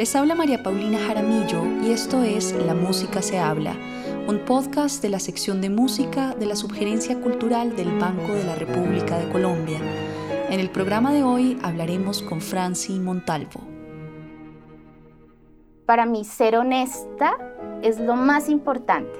[0.00, 3.76] Les habla María Paulina Jaramillo y esto es La Música se habla,
[4.26, 8.54] un podcast de la sección de música de la Subgerencia Cultural del Banco de la
[8.54, 9.78] República de Colombia.
[10.48, 13.60] En el programa de hoy hablaremos con Franci Montalvo.
[15.84, 17.36] Para mí ser honesta
[17.82, 19.18] es lo más importante.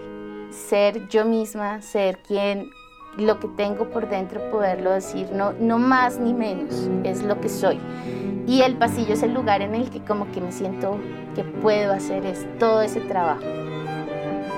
[0.50, 2.70] Ser yo misma, ser quien
[3.16, 7.48] lo que tengo por dentro, poderlo decir, no, no más ni menos, es lo que
[7.48, 7.78] soy.
[8.46, 10.98] Y el pasillo es el lugar en el que como que me siento
[11.34, 13.42] que puedo hacer es, todo ese trabajo.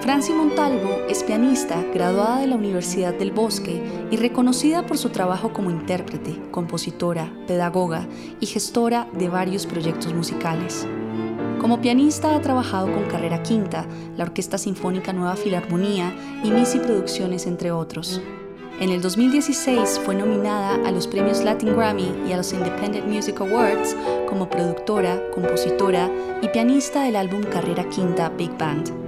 [0.00, 3.80] Franci Montalvo es pianista graduada de la Universidad del Bosque
[4.10, 8.08] y reconocida por su trabajo como intérprete, compositora, pedagoga
[8.40, 10.88] y gestora de varios proyectos musicales.
[11.60, 17.46] Como pianista ha trabajado con Carrera Quinta, la Orquesta Sinfónica Nueva Filarmonía y Misi Producciones,
[17.46, 18.20] entre otros.
[18.80, 23.40] En el 2016 fue nominada a los premios Latin Grammy y a los Independent Music
[23.40, 23.96] Awards
[24.28, 29.01] como productora, compositora y pianista del álbum Carrera Quinta Big Band.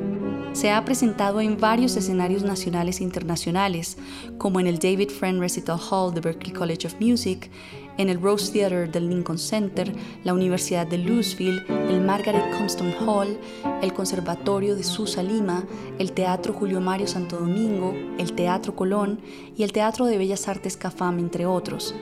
[0.55, 3.99] Se ha presentado en varios escenarios nacionales e internacionales,
[4.39, 7.51] como en el David Friend Recital Hall de Berklee College of Music,
[7.99, 13.37] en el Rose Theatre del Lincoln Center, la Universidad de Louisville, el Margaret Comstone Hall,
[13.83, 15.65] el Conservatorio de Susa Lima,
[15.99, 19.21] el Teatro Julio Mario Santo Domingo, el Teatro Colón
[19.57, 21.97] y el Teatro de Bellas Artes Cafam, entre otros.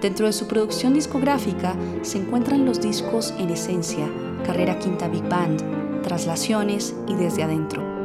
[0.00, 4.08] Dentro de su producción discográfica se encuentran los discos En Esencia,
[4.46, 5.62] Carrera Quinta Big Band,
[6.02, 7.97] Traslaciones y Desde Adentro.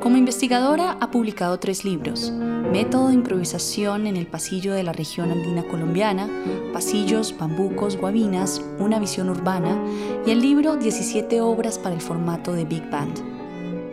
[0.00, 5.32] Como investigadora ha publicado tres libros, Método de improvisación en el pasillo de la región
[5.32, 6.28] andina colombiana,
[6.72, 9.76] Pasillos, Bambucos, Guabinas, Una visión urbana
[10.24, 13.37] y el libro 17 obras para el formato de Big Band.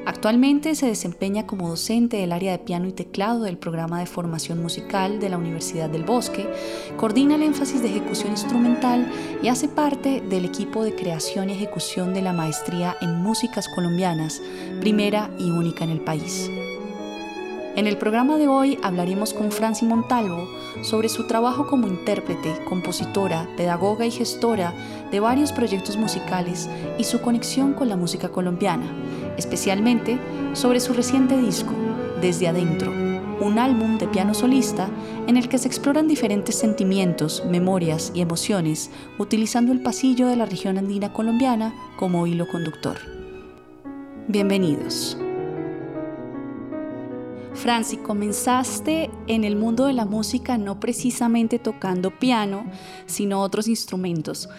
[0.05, 4.61] Actualmente se desempeña como docente del área de piano y teclado del programa de formación
[4.61, 6.47] musical de la Universidad del Bosque,
[6.95, 9.11] coordina el énfasis de ejecución instrumental
[9.41, 14.43] y hace parte del equipo de creación y ejecución de la maestría en músicas colombianas,
[14.79, 16.51] primera y única en el país.
[17.75, 20.47] En el programa de hoy hablaremos con Franci Montalvo
[20.81, 24.73] sobre su trabajo como intérprete, compositora, pedagoga y gestora
[25.11, 28.85] de varios proyectos musicales y su conexión con la música colombiana,
[29.37, 30.19] especialmente
[30.53, 31.73] sobre su reciente disco,
[32.21, 32.91] Desde Adentro,
[33.41, 34.89] un álbum de piano solista
[35.27, 40.45] en el que se exploran diferentes sentimientos, memorias y emociones utilizando el pasillo de la
[40.45, 42.97] región andina colombiana como hilo conductor.
[44.27, 45.17] Bienvenidos.
[47.53, 52.65] Franci, comenzaste en el mundo de la música no precisamente tocando piano,
[53.05, 54.49] sino otros instrumentos.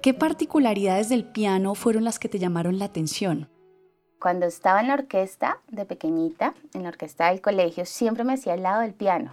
[0.00, 3.48] ¿Qué particularidades del piano fueron las que te llamaron la atención?
[4.18, 8.54] Cuando estaba en la orquesta de pequeñita, en la orquesta del colegio, siempre me hacía
[8.54, 9.32] al lado del piano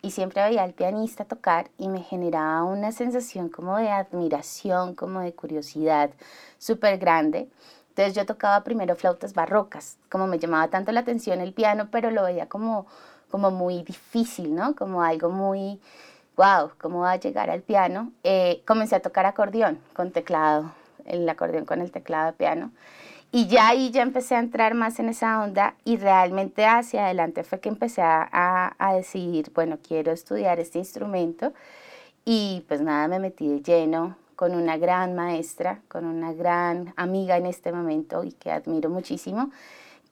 [0.00, 5.20] y siempre veía al pianista tocar y me generaba una sensación como de admiración, como
[5.20, 6.10] de curiosidad
[6.58, 7.48] súper grande.
[7.90, 12.10] Entonces yo tocaba primero flautas barrocas, como me llamaba tanto la atención el piano, pero
[12.10, 12.86] lo veía como,
[13.30, 14.74] como muy difícil, ¿no?
[14.74, 15.80] Como algo muy,
[16.36, 18.12] wow, ¿cómo va a llegar al piano?
[18.22, 20.72] Eh, comencé a tocar acordeón con teclado,
[21.04, 22.70] el acordeón con el teclado de piano.
[23.30, 27.44] Y ya ahí ya empecé a entrar más en esa onda y realmente hacia adelante
[27.44, 31.52] fue que empecé a, a decidir, bueno, quiero estudiar este instrumento.
[32.24, 37.36] Y pues nada, me metí de lleno con una gran maestra, con una gran amiga
[37.36, 39.50] en este momento y que admiro muchísimo,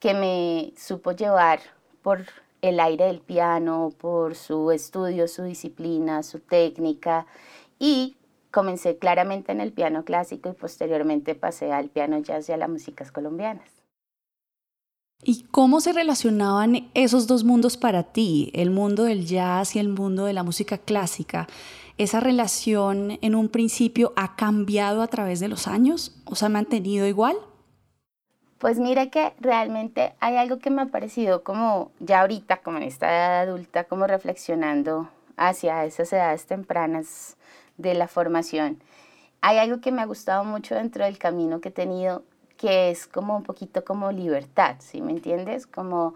[0.00, 1.60] que me supo llevar
[2.02, 2.26] por
[2.60, 7.26] el aire del piano, por su estudio, su disciplina, su técnica
[7.78, 8.15] y
[8.56, 12.70] comencé claramente en el piano clásico y posteriormente pasé al piano jazz y a las
[12.70, 13.68] músicas colombianas.
[15.22, 19.90] ¿Y cómo se relacionaban esos dos mundos para ti, el mundo del jazz y el
[19.90, 21.46] mundo de la música clásica?
[21.98, 26.48] ¿Esa relación en un principio ha cambiado a través de los años o se ha
[26.48, 27.36] mantenido igual?
[28.56, 32.84] Pues mira que realmente hay algo que me ha parecido como ya ahorita, como en
[32.84, 37.36] esta edad adulta, como reflexionando hacia esas edades tempranas
[37.78, 38.82] de la formación.
[39.40, 42.24] Hay algo que me ha gustado mucho dentro del camino que he tenido,
[42.56, 45.66] que es como un poquito como libertad, ¿sí me entiendes?
[45.66, 46.14] Como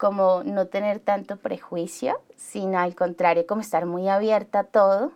[0.00, 5.12] como no tener tanto prejuicio, sino al contrario, como estar muy abierta a todo.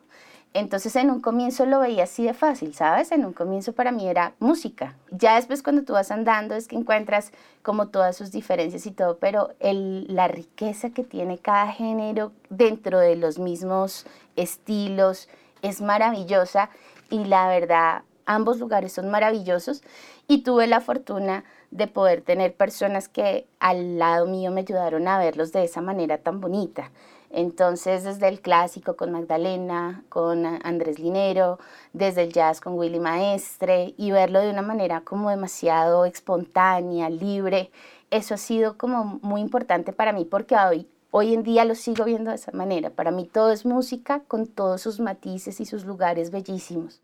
[0.52, 3.10] Entonces en un comienzo lo veía así de fácil, ¿sabes?
[3.10, 4.94] En un comienzo para mí era música.
[5.10, 7.32] Ya después cuando tú vas andando es que encuentras
[7.62, 13.00] como todas sus diferencias y todo, pero el, la riqueza que tiene cada género dentro
[13.00, 14.06] de los mismos
[14.36, 15.28] estilos
[15.64, 16.70] es maravillosa
[17.10, 19.82] y la verdad ambos lugares son maravillosos
[20.28, 25.18] y tuve la fortuna de poder tener personas que al lado mío me ayudaron a
[25.18, 26.90] verlos de esa manera tan bonita.
[27.30, 31.58] Entonces, desde el clásico con Magdalena, con Andrés Linero,
[31.92, 37.72] desde el jazz con Willy Maestre y verlo de una manera como demasiado espontánea, libre,
[38.10, 42.04] eso ha sido como muy importante para mí porque hoy, hoy en día lo sigo
[42.04, 42.90] viendo de esa manera.
[42.90, 47.02] Para mí todo es música con todos sus matices y sus lugares bellísimos.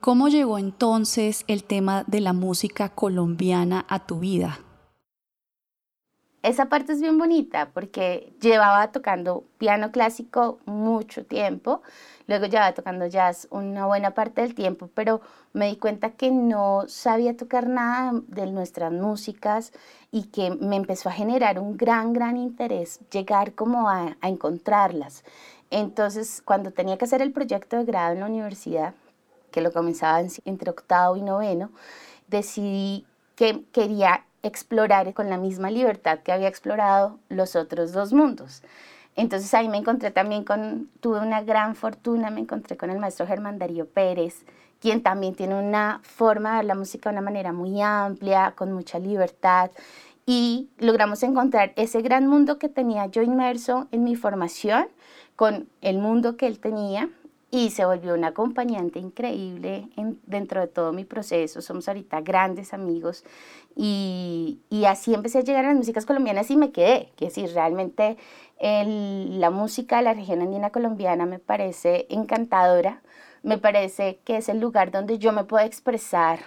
[0.00, 4.60] ¿Cómo llegó entonces el tema de la música colombiana a tu vida?
[6.44, 11.82] esa parte es bien bonita porque llevaba tocando piano clásico mucho tiempo,
[12.26, 15.20] luego llevaba tocando jazz una buena parte del tiempo, pero
[15.52, 19.72] me di cuenta que no sabía tocar nada de nuestras músicas
[20.10, 25.24] y que me empezó a generar un gran, gran interés llegar como a, a encontrarlas.
[25.70, 28.94] Entonces, cuando tenía que hacer el proyecto de grado en la universidad,
[29.50, 31.70] que lo comenzaba entre octavo y noveno,
[32.28, 33.06] decidí
[33.36, 38.62] que quería explorar con la misma libertad que había explorado los otros dos mundos.
[39.16, 43.26] Entonces ahí me encontré también con, tuve una gran fortuna, me encontré con el maestro
[43.26, 44.44] Germán Darío Pérez,
[44.80, 48.72] quien también tiene una forma de ver la música de una manera muy amplia, con
[48.72, 49.70] mucha libertad,
[50.26, 54.86] y logramos encontrar ese gran mundo que tenía yo inmerso en mi formación
[55.36, 57.10] con el mundo que él tenía
[57.54, 59.88] y se volvió un acompañante increíble
[60.26, 61.62] dentro de todo mi proceso.
[61.62, 63.24] Somos ahorita grandes amigos
[63.76, 67.12] y, y, así empecé a llegar a las músicas colombianas y me quedé.
[67.14, 68.16] Que decir, realmente
[68.60, 73.02] la música de la región andina colombiana me parece encantadora,
[73.44, 76.40] me parece que es el lugar donde yo me puedo expresar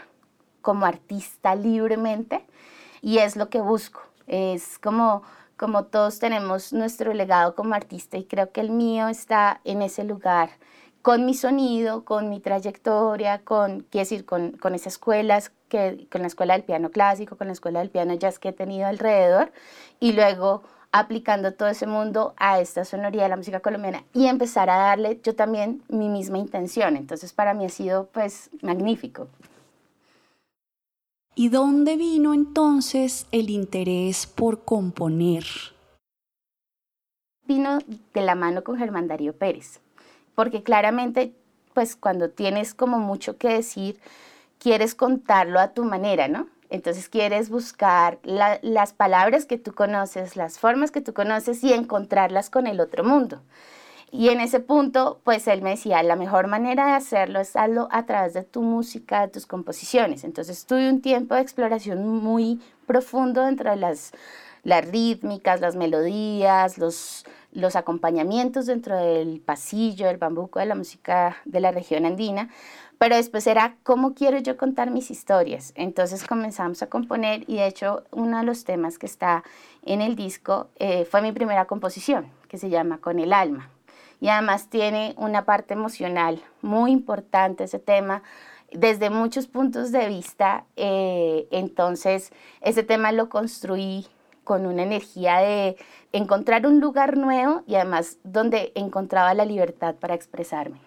[0.61, 2.45] como artista libremente
[3.01, 4.01] y es lo que busco.
[4.27, 5.23] Es como
[5.55, 10.03] como todos tenemos nuestro legado como artista y creo que el mío está en ese
[10.03, 10.51] lugar
[11.07, 16.19] con mi sonido, con mi trayectoria, con, quiero decir, con, con esas escuelas, que, con
[16.19, 19.53] la escuela del piano clásico, con la escuela del piano jazz que he tenido alrededor,
[20.01, 24.69] y luego aplicando todo ese mundo a esta sonoridad de la música colombiana y empezar
[24.69, 26.97] a darle yo también mi misma intención.
[26.97, 29.29] Entonces para mí ha sido pues magnífico.
[31.35, 35.45] ¿Y dónde vino entonces el interés por componer?
[37.45, 37.79] Vino
[38.13, 39.79] de la mano con Germán Darío Pérez
[40.37, 41.33] porque claramente,
[41.73, 43.99] pues cuando tienes como mucho que decir,
[44.59, 46.47] quieres contarlo a tu manera, ¿no?
[46.69, 52.51] Entonces quieres buscar las palabras que tú conoces, las formas que tú conoces y encontrarlas
[52.51, 53.41] con el otro mundo.
[54.11, 57.87] Y en ese punto, pues él me decía, la mejor manera de hacerlo es hacerlo
[57.89, 60.23] a través de tu música, de tus composiciones.
[60.23, 64.11] Entonces tuve un tiempo de exploración muy profundo dentro de las,
[64.61, 71.37] las rítmicas, las melodías, los, los acompañamientos dentro del pasillo, el bambuco de la música
[71.45, 72.49] de la región andina,
[72.97, 75.71] pero después era cómo quiero yo contar mis historias.
[75.75, 79.43] Entonces comenzamos a componer y de hecho uno de los temas que está
[79.85, 83.69] en el disco eh, fue mi primera composición, que se llama Con el alma.
[84.19, 88.23] Y además tiene una parte emocional muy importante ese tema
[88.71, 90.65] desde muchos puntos de vista.
[90.75, 94.07] Eh, entonces ese tema lo construí
[94.47, 95.75] con una energía de
[96.13, 100.79] encontrar un lugar nuevo y además donde encontraba la libertad para expresarme.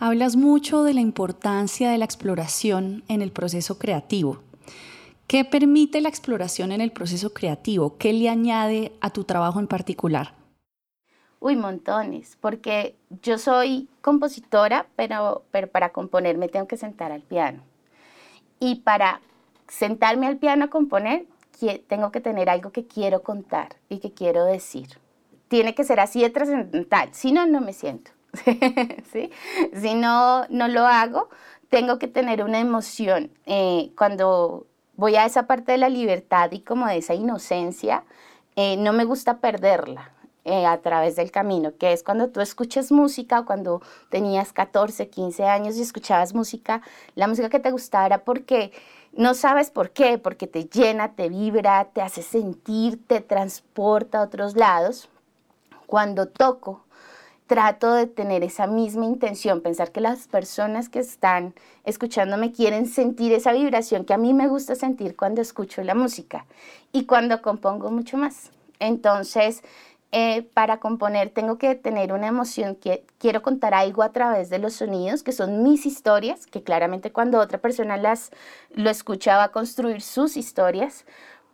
[0.00, 4.40] Hablas mucho de la importancia de la exploración en el proceso creativo.
[5.28, 7.96] ¿Qué permite la exploración en el proceso creativo?
[7.98, 10.34] ¿Qué le añade a tu trabajo en particular?
[11.38, 17.22] Uy, montones, porque yo soy compositora, pero, pero para componer me tengo que sentar al
[17.22, 17.62] piano.
[18.58, 19.20] Y para
[19.68, 21.26] sentarme al piano a componer,
[21.88, 24.98] tengo que tener algo que quiero contar y que quiero decir.
[25.48, 28.10] Tiene que ser así de trascendental, si no, no me siento.
[29.12, 29.30] ¿Sí?
[29.74, 31.28] Si no, no lo hago,
[31.68, 33.30] tengo que tener una emoción.
[33.46, 38.04] Eh, cuando voy a esa parte de la libertad y como de esa inocencia,
[38.56, 40.12] eh, no me gusta perderla.
[40.50, 45.44] Eh, a través del camino, que es cuando tú escuchas música, cuando tenías 14, 15
[45.44, 46.80] años y escuchabas música,
[47.16, 48.72] la música que te gustara porque
[49.12, 54.22] no sabes por qué, porque te llena, te vibra, te hace sentir, te transporta a
[54.22, 55.08] otros lados.
[55.86, 56.84] Cuando toco,
[57.48, 63.32] trato de tener esa misma intención, pensar que las personas que están escuchándome quieren sentir
[63.32, 66.44] esa vibración que a mí me gusta sentir cuando escucho la música
[66.92, 68.50] y cuando compongo mucho más.
[68.80, 69.62] Entonces,
[70.10, 74.58] eh, para componer tengo que tener una emoción, que quiero contar algo a través de
[74.58, 78.30] los sonidos, que son mis historias, que claramente cuando otra persona las
[78.72, 81.04] lo escucha va a construir sus historias,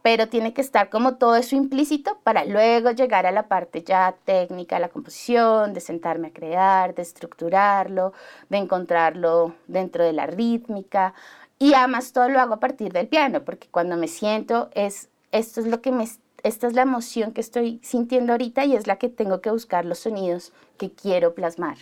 [0.02, 4.14] pero tiene que estar como todo eso implícito para luego llegar a la parte ya
[4.25, 8.12] técnica, la composición, de sentarme a crear, de estructurarlo,
[8.50, 11.14] de encontrarlo dentro de la rítmica.
[11.58, 15.61] Y además todo lo hago a partir del piano, porque cuando me siento es, esto
[15.61, 16.06] es lo que me
[16.44, 19.84] esta es la emoción que estoy sintiendo ahorita y es la que tengo que buscar
[19.84, 21.78] los sonidos que quiero plasmar.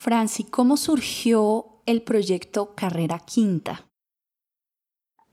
[0.00, 3.86] Franci, ¿cómo surgió el proyecto Carrera Quinta?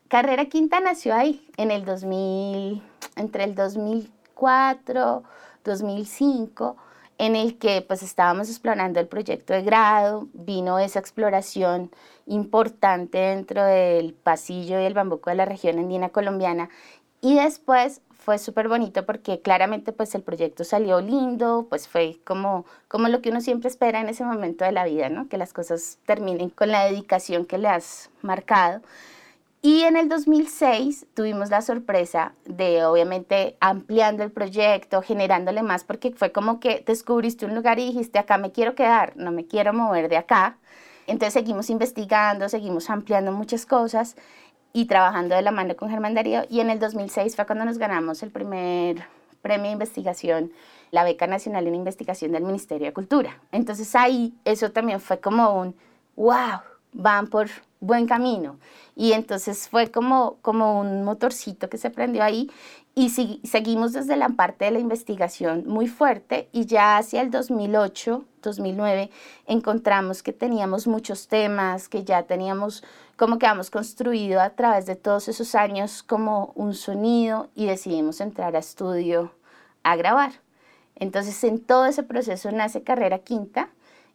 [0.08, 2.82] Carrera Quinta nació ahí, en el 2000,
[3.16, 5.24] entre el 2004,
[5.64, 6.78] 2005
[7.18, 11.92] en el que pues estábamos explorando el proyecto de grado, vino esa exploración
[12.26, 16.70] importante dentro del pasillo y el bambuco de la región andina colombiana
[17.24, 22.66] y después fue súper bonito porque claramente pues el proyecto salió lindo, pues fue como,
[22.90, 25.30] como lo que uno siempre espera en ese momento de la vida, ¿no?
[25.30, 28.82] Que las cosas terminen con la dedicación que le has marcado.
[29.62, 36.12] Y en el 2006 tuvimos la sorpresa de, obviamente, ampliando el proyecto, generándole más, porque
[36.12, 39.72] fue como que descubriste un lugar y dijiste, acá me quiero quedar, no me quiero
[39.72, 40.58] mover de acá.
[41.08, 44.18] Entonces seguimos investigando, seguimos ampliando muchas cosas
[44.74, 46.42] y trabajando de la mano con Germán Darío.
[46.50, 49.06] Y en el 2006 fue cuando nos ganamos el primer
[49.42, 50.52] premio de investigación,
[50.92, 53.40] la beca nacional en investigación del Ministerio de Cultura.
[53.52, 55.76] Entonces ahí eso también fue como un,
[56.16, 56.62] wow,
[56.94, 57.50] van por
[57.80, 58.58] buen camino.
[58.96, 62.50] Y entonces fue como, como un motorcito que se prendió ahí
[62.96, 68.24] y seguimos desde la parte de la investigación muy fuerte y ya hacia el 2008,
[68.44, 69.10] 2009
[69.48, 72.84] encontramos que teníamos muchos temas, que ya teníamos
[73.16, 78.22] como que hemos construido a través de todos esos años como un sonido y decidimos
[78.22, 79.34] entrar a estudio
[79.84, 80.32] a grabar.
[80.96, 83.70] Entonces en todo ese proceso nace Carrera Quinta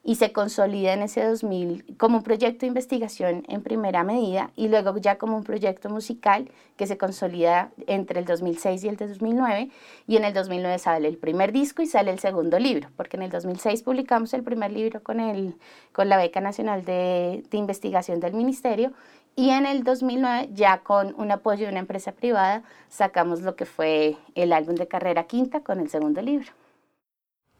[0.04, 4.68] y se consolida en ese 2000 como un proyecto de investigación en primera medida y
[4.68, 9.70] luego ya como un proyecto musical que se consolida entre el 2006 y el 2009
[10.06, 13.24] y en el 2009 sale el primer disco y sale el segundo libro, porque en
[13.24, 15.56] el 2006 publicamos el primer libro con, el,
[15.92, 18.92] con la beca nacional de, de investigación del ministerio
[19.36, 23.66] y en el 2009 ya con un apoyo de una empresa privada sacamos lo que
[23.66, 26.52] fue el álbum de carrera quinta con el segundo libro.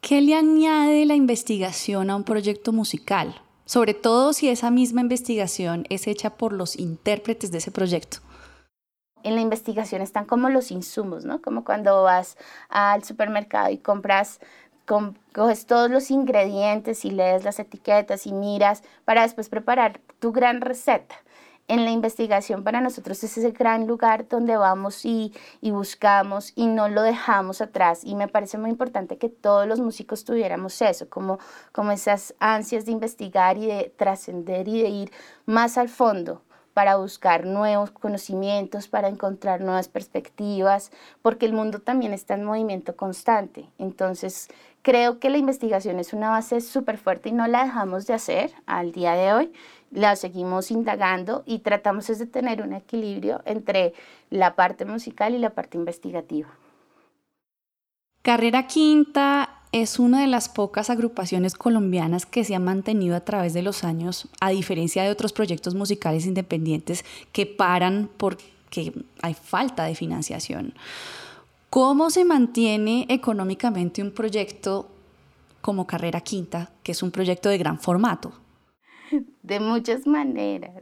[0.08, 3.42] ¿Qué le añade la investigación a un proyecto musical?
[3.66, 8.20] Sobre todo si esa misma investigación es hecha por los intérpretes de ese proyecto.
[9.22, 11.42] En la investigación están como los insumos, ¿no?
[11.42, 12.38] Como cuando vas
[12.70, 14.40] al supermercado y compras
[15.34, 20.62] coges todos los ingredientes y lees las etiquetas y miras para después preparar tu gran
[20.62, 21.16] receta
[21.68, 26.88] en la investigación para nosotros es ese gran lugar donde vamos y, buscamos y no
[26.88, 28.00] lo dejamos atrás.
[28.02, 31.38] Y me parece muy importante que todos los músicos tuviéramos eso, como,
[31.72, 35.12] como esas ansias de investigar y de trascender y de ir
[35.44, 36.42] más al fondo
[36.78, 42.94] para buscar nuevos conocimientos, para encontrar nuevas perspectivas, porque el mundo también está en movimiento
[42.94, 43.68] constante.
[43.78, 44.48] Entonces,
[44.82, 48.52] creo que la investigación es una base súper fuerte y no la dejamos de hacer
[48.66, 49.52] al día de hoy
[49.90, 53.94] la seguimos indagando y tratamos de tener un equilibrio entre
[54.30, 56.48] la parte musical y la parte investigativa.
[58.22, 63.54] Carrera Quinta es una de las pocas agrupaciones colombianas que se ha mantenido a través
[63.54, 68.92] de los años, a diferencia de otros proyectos musicales independientes que paran porque
[69.22, 70.74] hay falta de financiación.
[71.70, 74.88] ¿Cómo se mantiene económicamente un proyecto
[75.60, 78.32] como Carrera Quinta, que es un proyecto de gran formato?
[79.42, 80.72] de muchas maneras,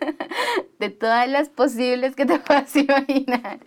[0.78, 3.60] de todas las posibles que te puedas imaginar.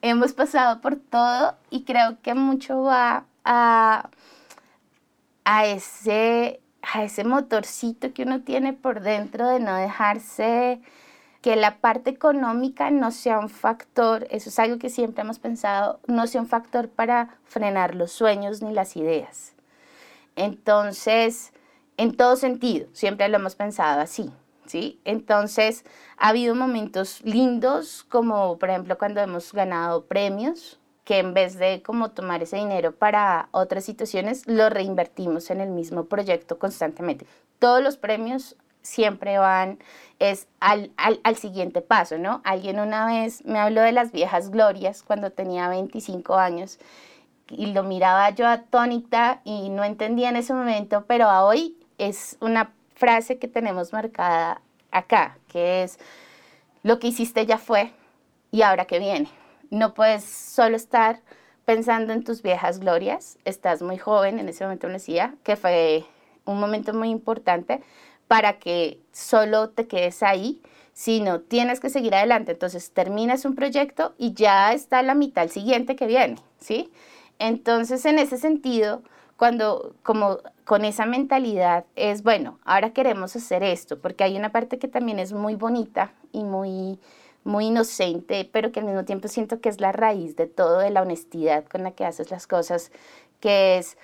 [0.00, 4.10] Hemos pasado por todo y creo que mucho va a,
[5.44, 10.80] a, ese, a ese motorcito que uno tiene por dentro de no dejarse
[11.40, 15.98] que la parte económica no sea un factor, eso es algo que siempre hemos pensado,
[16.06, 19.52] no sea un factor para frenar los sueños ni las ideas.
[20.36, 21.52] Entonces,
[21.96, 24.30] en todo sentido, siempre lo hemos pensado así,
[24.66, 25.00] ¿sí?
[25.04, 25.84] Entonces,
[26.16, 31.82] ha habido momentos lindos, como por ejemplo cuando hemos ganado premios, que en vez de
[31.82, 37.26] como tomar ese dinero para otras situaciones, lo reinvertimos en el mismo proyecto constantemente.
[37.58, 39.78] Todos los premios siempre van
[40.18, 42.40] es al, al, al, siguiente paso, ¿no?
[42.44, 46.78] Alguien una vez me habló de las viejas glorias cuando tenía 25 años
[47.48, 51.76] y lo miraba yo atónita y no entendía en ese momento, pero a hoy
[52.08, 55.98] es una frase que tenemos marcada acá, que es,
[56.82, 57.92] lo que hiciste ya fue
[58.50, 59.28] y ahora que viene.
[59.70, 61.20] No puedes solo estar
[61.64, 66.04] pensando en tus viejas glorias, estás muy joven, en ese momento me decía, que fue
[66.44, 67.80] un momento muy importante
[68.26, 70.60] para que solo te quedes ahí,
[70.92, 72.52] sino tienes que seguir adelante.
[72.52, 76.90] Entonces terminas un proyecto y ya está la mitad, el siguiente que viene, ¿sí?
[77.38, 79.02] Entonces, en ese sentido,
[79.36, 84.78] cuando como con esa mentalidad es, bueno, ahora queremos hacer esto, porque hay una parte
[84.78, 86.98] que también es muy bonita y muy,
[87.44, 90.90] muy inocente, pero que al mismo tiempo siento que es la raíz de todo, de
[90.90, 92.92] la honestidad con la que haces las cosas,
[93.40, 93.98] que es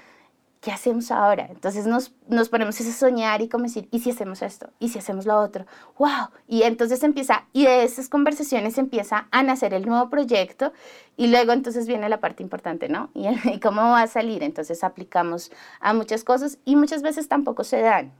[0.60, 1.46] ¿qué hacemos ahora?
[1.50, 4.70] Entonces nos, nos ponemos a soñar y como decir, ¿y si hacemos esto?
[4.78, 5.66] ¿Y si hacemos lo otro?
[5.98, 6.28] ¡Wow!
[6.46, 10.72] Y entonces empieza, y de esas conversaciones empieza a nacer el nuevo proyecto
[11.16, 13.10] y luego entonces viene la parte importante, ¿no?
[13.14, 14.42] Y, y cómo va a salir.
[14.42, 15.50] Entonces aplicamos
[15.80, 18.12] a muchas cosas y muchas veces tampoco se dan.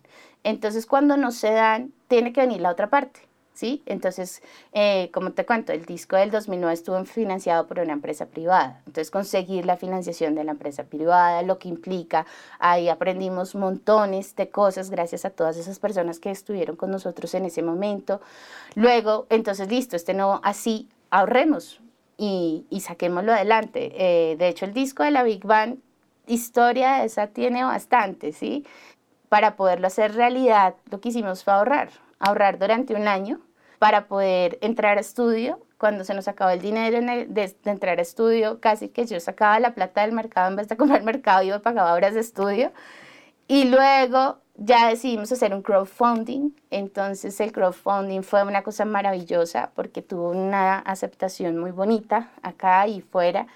[0.44, 3.27] Entonces cuando no se dan, tiene que venir la otra parte.
[3.58, 3.82] ¿Sí?
[3.86, 4.40] Entonces,
[4.72, 8.82] eh, como te cuento, el disco del 2009 estuvo financiado por una empresa privada.
[8.86, 12.24] Entonces, conseguir la financiación de la empresa privada, lo que implica,
[12.60, 17.46] ahí aprendimos montones de cosas gracias a todas esas personas que estuvieron con nosotros en
[17.46, 18.20] ese momento.
[18.76, 21.80] Luego, entonces, listo, este no, así ahorremos
[22.16, 23.90] y, y saquémoslo adelante.
[23.96, 25.78] Eh, de hecho, el disco de la Big Bang,
[26.28, 28.64] historia esa tiene bastante, ¿sí?
[29.28, 33.40] Para poderlo hacer realidad, lo que hicimos fue ahorrar ahorrar durante un año
[33.78, 35.60] para poder entrar a estudio.
[35.78, 39.74] Cuando se nos acabó el dinero de, entrar a estudio, casi que yo sacaba la
[39.74, 42.72] plata del mercado en vez de comprar el mercado, yo pagaba horas de estudio.
[43.46, 46.50] Y luego ya decidimos hacer un crowdfunding.
[46.70, 53.00] Entonces el crowdfunding fue una cosa maravillosa porque tuvo una aceptación muy bonita acá y
[53.00, 53.46] fuera.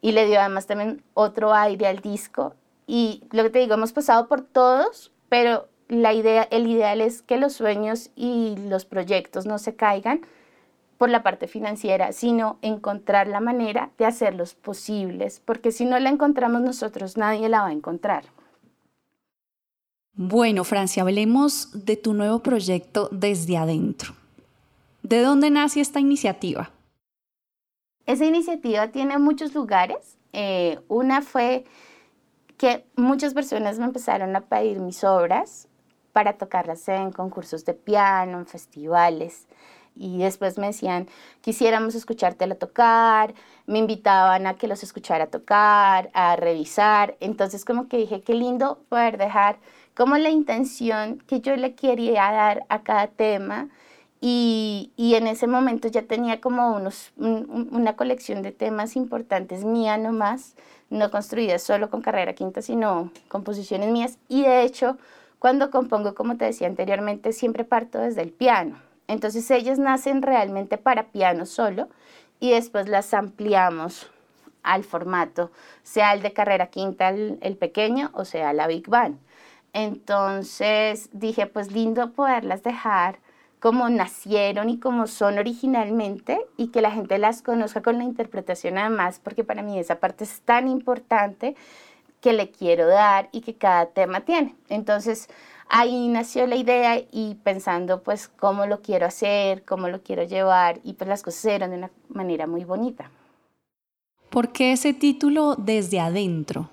[0.00, 2.54] Y le dio además también otro aire al disco.
[2.86, 7.22] Y lo que te digo, hemos pasado por todos, pero la idea, el ideal es
[7.22, 10.20] que los sueños y los proyectos no se caigan
[10.98, 16.10] por la parte financiera, sino encontrar la manera de hacerlos posibles, porque si no la
[16.10, 18.24] encontramos nosotros, nadie la va a encontrar.
[20.14, 24.14] Bueno, Francia, hablemos de tu nuevo proyecto desde adentro.
[25.04, 26.72] ¿De dónde nace esta iniciativa?
[28.04, 30.18] Esa iniciativa tiene muchos lugares.
[30.32, 31.64] Eh, una fue
[32.56, 35.67] que muchas personas me empezaron a pedir mis obras
[36.12, 39.46] para tocarlas en concursos de piano, en festivales.
[39.98, 41.08] Y después me decían,
[41.40, 43.34] quisiéramos escuchártelo tocar,
[43.66, 47.16] me invitaban a que los escuchara tocar, a revisar.
[47.20, 49.58] Entonces como que dije, qué lindo poder dejar
[49.96, 53.68] como la intención que yo le quería dar a cada tema.
[54.20, 59.96] Y, y en ese momento ya tenía como unos, una colección de temas importantes mía
[59.96, 60.54] nomás,
[60.90, 64.18] no construidas solo con carrera quinta, sino composiciones mías.
[64.28, 64.96] Y de hecho,
[65.38, 68.80] cuando compongo, como te decía anteriormente, siempre parto desde el piano.
[69.06, 71.88] Entonces ellas nacen realmente para piano solo
[72.40, 74.10] y después las ampliamos
[74.62, 75.50] al formato,
[75.82, 79.18] sea el de carrera quinta, el, pequeño, o sea la Big Band.
[79.72, 83.18] Entonces dije, pues lindo poderlas dejar
[83.60, 88.78] como nacieron y como son originalmente y que la gente las conozca con la interpretación
[88.78, 91.56] además, porque para mí esa parte es tan importante
[92.20, 94.56] que le quiero dar y que cada tema tiene.
[94.68, 95.28] Entonces,
[95.68, 100.80] ahí nació la idea y pensando pues cómo lo quiero hacer, cómo lo quiero llevar
[100.82, 103.10] y pues las cosas eran de una manera muy bonita.
[104.30, 106.70] ¿Por qué ese título desde adentro?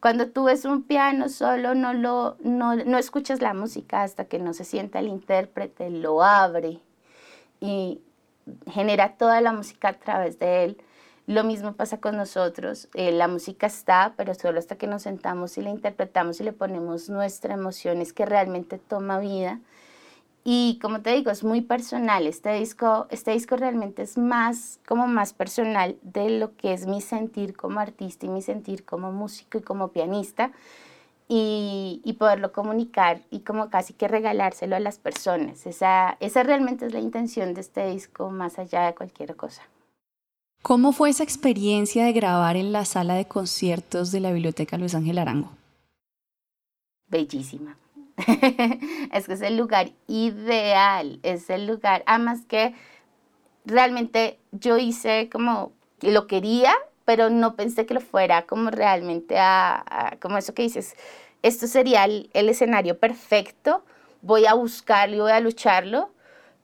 [0.00, 4.38] Cuando tú ves un piano solo no, lo, no, no escuchas la música hasta que
[4.38, 6.80] no se sienta el intérprete, lo abre
[7.60, 8.00] y
[8.70, 10.82] genera toda la música a través de él.
[11.30, 12.88] Lo mismo pasa con nosotros.
[12.92, 16.52] Eh, la música está, pero solo hasta que nos sentamos y la interpretamos y le
[16.52, 19.60] ponemos nuestra emoción es que realmente toma vida.
[20.42, 22.26] Y como te digo, es muy personal.
[22.26, 27.00] Este disco, este disco realmente es más, como más personal de lo que es mi
[27.00, 30.50] sentir como artista y mi sentir como músico y como pianista.
[31.28, 35.64] Y, y, poderlo comunicar y como casi que regalárselo a las personas.
[35.64, 39.62] Esa, esa realmente es la intención de este disco más allá de cualquier cosa.
[40.62, 44.94] ¿Cómo fue esa experiencia de grabar en la sala de conciertos de la Biblioteca Luis
[44.94, 45.52] Ángel Arango?
[47.08, 47.78] Bellísima.
[49.12, 52.74] es que es el lugar ideal, es el lugar, además que
[53.64, 56.74] realmente yo hice como lo quería,
[57.06, 60.94] pero no pensé que lo fuera como realmente a, como eso que dices,
[61.42, 63.82] esto sería el, el escenario perfecto,
[64.20, 66.10] voy a buscarlo y voy a lucharlo,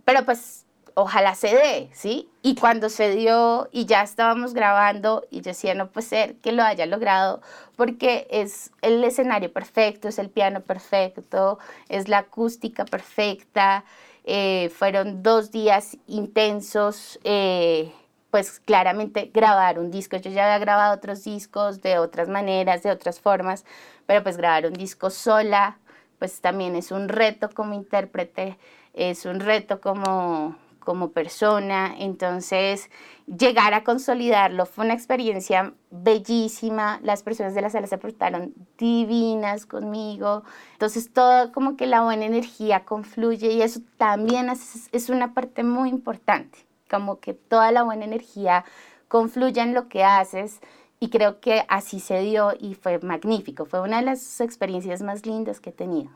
[0.05, 0.66] pero pues
[0.99, 2.27] ojalá se dé, ¿sí?
[2.41, 6.53] Y cuando se dio y ya estábamos grabando y yo decía, no puede ser que
[6.53, 7.43] lo haya logrado
[7.77, 11.59] porque es el escenario perfecto, es el piano perfecto,
[11.91, 13.85] es la acústica perfecta,
[14.25, 17.93] eh, fueron dos días intensos, eh,
[18.31, 22.91] pues claramente grabar un disco, yo ya había grabado otros discos de otras maneras, de
[22.91, 23.67] otras formas,
[24.07, 25.77] pero pues grabar un disco sola,
[26.19, 28.57] pues también es un reto como intérprete,
[28.95, 30.57] es un reto como
[30.87, 31.93] como persona.
[31.99, 32.91] Entonces,
[33.27, 37.01] llegar a consolidarlo fue una experiencia bellísima.
[37.03, 40.45] Las personas de la sala se portaron divinas conmigo.
[40.75, 45.65] Entonces, todo como que la buena energía confluye y eso también es, es una parte
[45.65, 46.57] muy importante,
[46.89, 48.65] como que toda la buena energía
[49.09, 50.61] confluya en lo que haces.
[51.01, 53.67] Y creo que así se dio y fue magnífico.
[53.67, 56.11] Fue una de las experiencias más lindas que he tenido.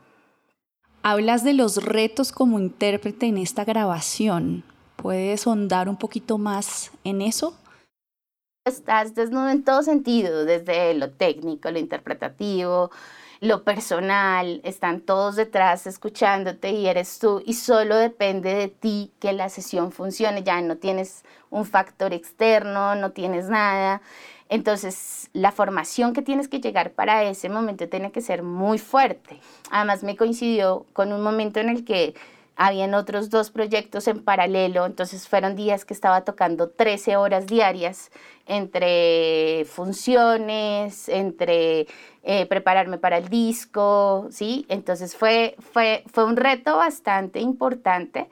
[1.03, 4.63] Hablas de los retos como intérprete en esta grabación.
[4.97, 7.57] ¿Puedes ahondar un poquito más en eso?
[8.65, 12.91] Estás desnudo en todo sentido, desde lo técnico, lo interpretativo,
[13.39, 19.33] lo personal, están todos detrás escuchándote y eres tú y solo depende de ti que
[19.33, 24.03] la sesión funcione, ya no tienes un factor externo, no tienes nada.
[24.51, 29.39] Entonces, la formación que tienes que llegar para ese momento tiene que ser muy fuerte.
[29.71, 32.15] Además, me coincidió con un momento en el que
[32.57, 38.11] habían otros dos proyectos en paralelo, entonces fueron días que estaba tocando 13 horas diarias
[38.45, 41.87] entre funciones, entre
[42.23, 44.65] eh, prepararme para el disco, ¿sí?
[44.67, 48.29] Entonces fue, fue, fue un reto bastante importante.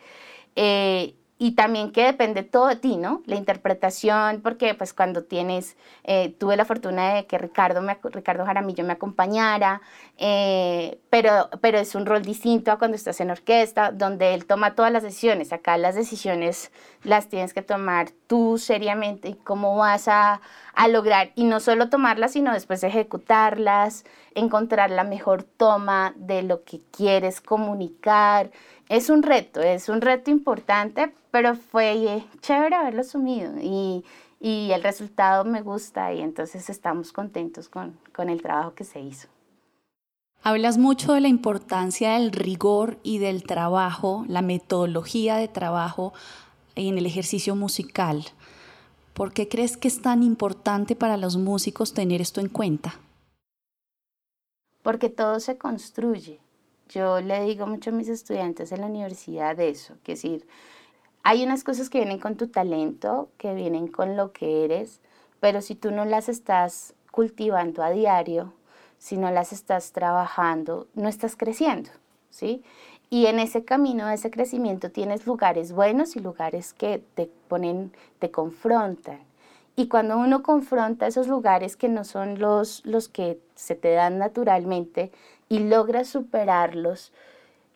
[0.58, 3.24] Eh, y también que depende todo de ti, ¿no?
[3.26, 8.84] La interpretación, porque pues cuando tienes, eh, tuve la fortuna de que Ricardo, Ricardo Jaramillo
[8.84, 9.82] me acompañara,
[10.18, 14.76] eh, pero, pero es un rol distinto a cuando estás en orquesta, donde él toma
[14.76, 15.54] todas las decisiones.
[15.54, 16.74] Acá las decisiones
[17.04, 20.42] las tienes que tomar tú seriamente y cómo vas a,
[20.76, 24.04] a lograr, y no solo tomarlas, sino después ejecutarlas,
[24.36, 28.52] encontrar la mejor toma de lo que quieres comunicar
[28.90, 34.04] es un reto, es un reto importante, pero fue chévere haberlo asumido y,
[34.42, 39.28] el resultado me gusta y entonces estamos contentos con, con el trabajo que se hizo.
[40.42, 46.14] Hablas mucho de la importancia del rigor y del trabajo, la metodología de trabajo
[46.76, 48.26] en el ejercicio musical.
[49.14, 52.98] ¿Por qué crees que es tan importante para los músicos tener esto en cuenta?
[54.82, 56.40] Porque todo se construye.
[56.90, 60.48] Yo le digo mucho a mis estudiantes en la universidad eso, que es decir,
[61.24, 65.00] hay unas cosas que vienen con tu talento, que vienen con lo que eres,
[65.40, 68.54] pero si tú no las estás cultivando a diario,
[68.98, 71.90] si no las estás trabajando, no estás creciendo,
[72.30, 72.64] ¿sí?
[73.10, 77.92] Y en ese camino de ese crecimiento tienes lugares buenos y lugares que te ponen,
[78.20, 79.20] te confrontan.
[79.76, 84.18] Y cuando uno confronta esos lugares que no son los, los que se te dan
[84.18, 85.12] naturalmente,
[85.50, 87.12] y logras superarlos,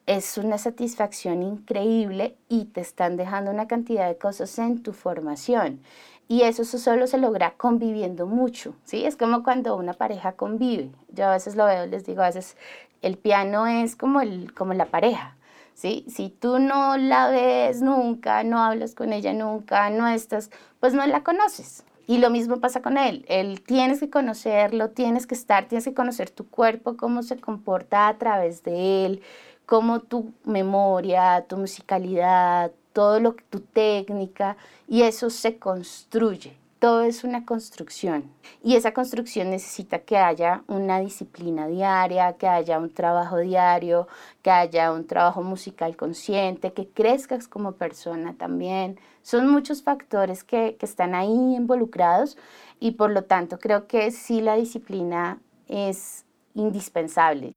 [0.06, 5.82] es una satisfacción increíble y te están dejando una cantidad de cosas en tu formación.
[6.28, 9.06] Y eso, solo se logra conviviendo mucho, ¿sí?
[9.06, 10.90] Es como cuando una pareja convive.
[11.10, 12.56] Yo a veces lo veo, les digo, a veces
[13.02, 15.36] el piano es como, el, como la pareja,
[15.74, 16.06] ¿sí?
[16.08, 21.06] Si tú no la ves nunca, no hablas con ella nunca, no estás, pues no
[21.06, 23.26] la conoces, y lo mismo pasa con él.
[23.28, 28.08] Él tienes que conocerlo, tienes que estar, tienes que conocer tu cuerpo, cómo se comporta
[28.08, 29.22] a través de él,
[29.66, 37.04] cómo tu memoria, tu musicalidad, todo lo que tu técnica y eso se construye todo
[37.04, 38.30] es una construcción
[38.62, 44.10] y esa construcción necesita que haya una disciplina diaria, que haya un trabajo diario,
[44.42, 49.00] que haya un trabajo musical consciente, que crezcas como persona también.
[49.24, 52.38] Son muchos factores que, que están ahí involucrados
[52.80, 57.54] y por lo tanto creo que sí la disciplina es indispensable.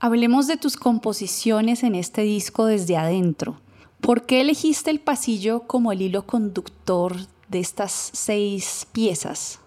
[0.00, 3.60] Hablemos de tus composiciones en este disco desde adentro.
[4.00, 7.14] ¿Por qué elegiste el pasillo como el hilo conductor
[7.48, 9.60] de estas seis piezas?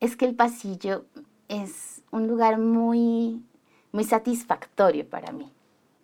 [0.00, 1.04] Es que el pasillo
[1.48, 3.42] es un lugar muy,
[3.92, 5.52] muy satisfactorio para mí.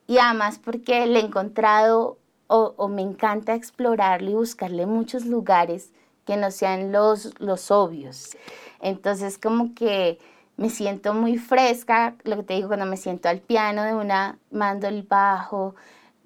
[0.06, 5.90] Y además porque le he encontrado o, me encanta explorarlo y buscarle muchos lugares
[6.24, 8.36] que no sean los, los obvios.
[8.80, 10.18] Entonces como que
[10.56, 14.38] me siento muy fresca, lo que te digo, cuando me siento al piano de una,
[14.50, 15.74] mando el bajo,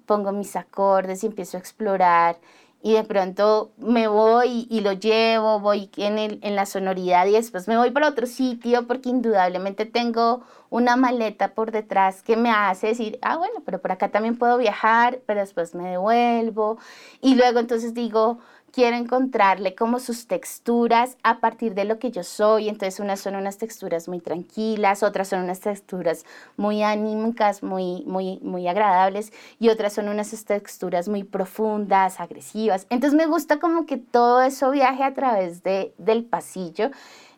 [0.05, 2.37] pongo mis acordes y empiezo a explorar
[2.83, 7.33] y de pronto me voy y lo llevo, voy en, el, en la sonoridad y
[7.33, 12.49] después me voy para otro sitio porque indudablemente tengo una maleta por detrás que me
[12.49, 16.77] hace decir, ah, bueno, pero por acá también puedo viajar, pero después me devuelvo.
[17.21, 18.39] Y luego entonces digo,
[18.71, 22.69] quiero encontrarle como sus texturas a partir de lo que yo soy.
[22.69, 26.25] Entonces unas son unas texturas muy tranquilas, otras son unas texturas
[26.57, 32.87] muy anímicas, muy, muy, muy agradables y otras son unas texturas muy profundas, agresivas.
[32.89, 36.91] Entonces me gusta como que todo eso viaje a través de, del pasillo.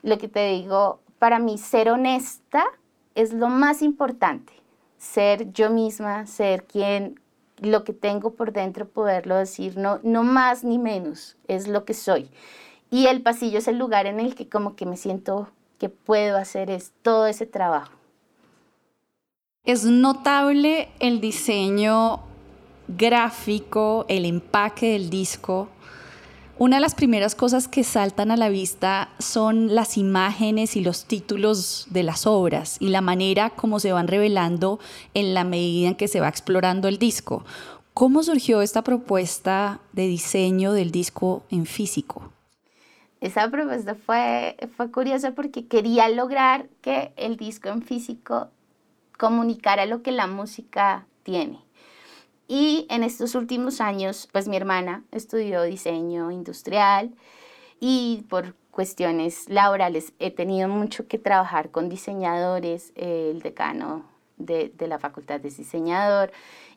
[0.03, 2.65] Lo que te digo, para mí ser honesta
[3.15, 4.53] es lo más importante.
[4.97, 7.19] Ser yo misma, ser quien
[7.59, 11.93] lo que tengo por dentro, poderlo decir, no, no más ni menos, es lo que
[11.93, 12.29] soy.
[12.89, 16.37] Y el pasillo es el lugar en el que como que me siento que puedo
[16.37, 17.93] hacer es todo ese trabajo.
[19.65, 22.19] Es notable el diseño
[22.87, 25.69] gráfico, el empaque del disco.
[26.63, 31.03] Una de las primeras cosas que saltan a la vista son las imágenes y los
[31.03, 34.79] títulos de las obras y la manera como se van revelando
[35.13, 37.43] en la medida en que se va explorando el disco.
[37.93, 42.31] ¿Cómo surgió esta propuesta de diseño del disco en físico?
[43.19, 48.47] Esa propuesta fue, fue curiosa porque quería lograr que el disco en físico
[49.17, 51.59] comunicara lo que la música tiene.
[52.47, 57.13] Y en estos últimos años, pues mi hermana estudió diseño industrial
[57.79, 64.03] y por cuestiones laborales he tenido mucho que trabajar con diseñadores, el decano
[64.37, 66.31] de, de la facultad de diseñador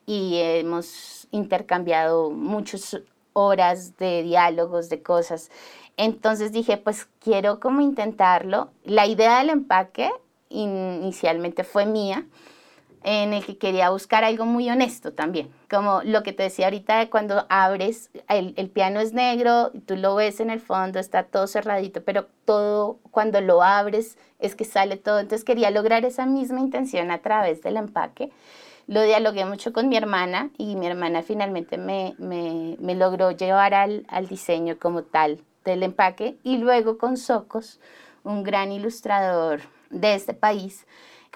[0.07, 2.98] y hemos intercambiado muchas
[3.33, 5.50] horas de diálogos, de cosas.
[5.96, 8.70] Entonces dije, pues quiero como intentarlo.
[8.85, 10.11] La idea del empaque
[10.48, 12.24] inicialmente fue mía,
[13.07, 16.99] en el que quería buscar algo muy honesto también, como lo que te decía ahorita
[16.99, 21.23] de cuando abres, el, el, piano es negro, tú lo ves en el fondo, está
[21.23, 26.27] todo cerradito, pero todo cuando lo abres es que sale todo, entonces quería lograr esa
[26.27, 28.33] misma intención a través del empaque.
[28.88, 33.73] Lo dialogué mucho con mi hermana y mi hermana finalmente me, me, me logró llevar
[33.73, 36.38] al, al diseño como tal del empaque.
[36.42, 37.81] Y luego con Socos,
[38.25, 40.87] un gran ilustrador de este país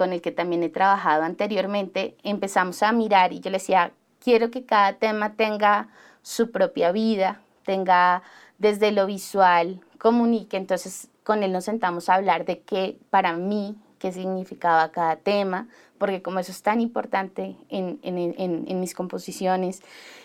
[0.00, 4.50] con el que también he trabajado anteriormente, empezamos a mirar y yo le decía, quiero
[4.50, 5.88] que cada tema tenga
[6.22, 8.22] su propia vida, tenga
[8.56, 10.56] desde lo visual, comunique.
[10.56, 15.68] Entonces con él nos sentamos a hablar de qué para mí, qué significaba cada tema,
[15.98, 19.82] porque como eso es tan importante en, en, en, en, mis composiciones,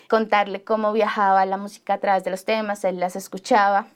[0.08, 3.88] contarle cómo viajaba la música a través de los temas, él las escuchaba.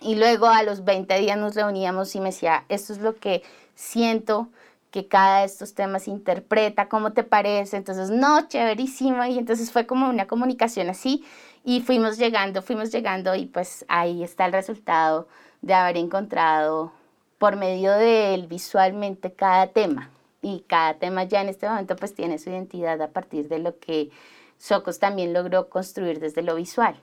[0.00, 3.42] Y luego a los 20 días nos reuníamos y me decía, esto es lo que
[3.74, 4.48] siento
[4.90, 9.86] que cada de estos temas interpreta, cómo te parece, entonces, no, chéverísimo, y entonces fue
[9.86, 11.24] como una comunicación así,
[11.64, 15.28] y fuimos llegando, fuimos llegando, y pues ahí está el resultado
[15.62, 16.92] de haber encontrado
[17.38, 20.10] por medio de visualmente cada tema,
[20.42, 23.78] y cada tema ya en este momento pues tiene su identidad a partir de lo
[23.78, 24.10] que
[24.58, 26.96] Socos también logró construir desde lo visual.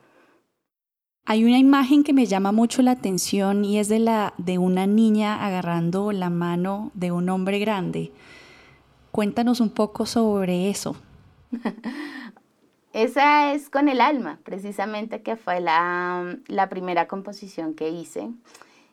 [1.29, 4.87] Hay una imagen que me llama mucho la atención y es de la de una
[4.87, 8.13] niña agarrando la mano de un hombre grande.
[9.11, 10.95] Cuéntanos un poco sobre eso.
[12.93, 18.29] Esa es con el alma, precisamente que fue la, la primera composición que hice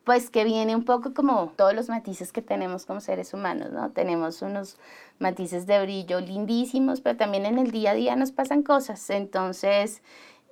[0.02, 3.90] pues que viene un poco como todos los matices que tenemos como seres humanos, ¿no?
[3.92, 4.76] Tenemos unos
[5.18, 9.08] matices de brillo lindísimos, pero también en el día a día nos pasan cosas.
[9.08, 10.02] Entonces,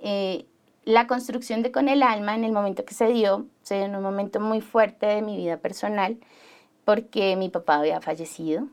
[0.00, 0.46] eh,
[0.84, 3.96] la construcción de Con el Alma en el momento que se dio, se dio en
[3.96, 6.18] un momento muy fuerte de mi vida personal,
[6.84, 8.66] porque mi papá había fallecido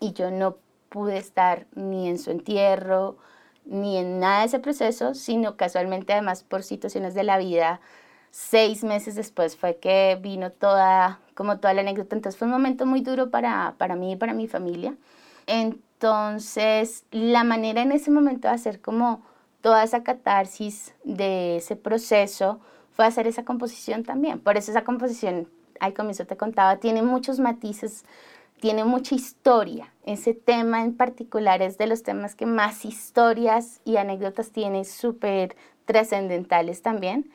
[0.00, 0.56] y yo no
[0.88, 3.16] pude estar ni en su entierro,
[3.64, 7.80] ni en nada de ese proceso, sino casualmente además por situaciones de la vida,
[8.30, 12.84] seis meses después fue que vino toda, como toda la anécdota, entonces fue un momento
[12.84, 14.96] muy duro para, para mí y para mi familia.
[15.46, 19.22] Entonces, la manera en ese momento de hacer como
[19.64, 22.60] toda esa catarsis de ese proceso
[22.92, 24.38] fue hacer esa composición también.
[24.38, 25.48] Por eso esa composición,
[25.80, 28.04] al comienzo te contaba, tiene muchos matices,
[28.60, 29.90] tiene mucha historia.
[30.04, 35.56] Ese tema en particular es de los temas que más historias y anécdotas tiene, súper
[35.86, 37.30] trascendentales también.